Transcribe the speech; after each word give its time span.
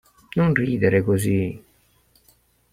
Non 0.37 0.53
ridere 0.55 1.03
così. 1.03 1.61